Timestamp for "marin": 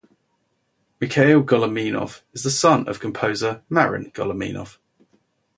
3.69-4.09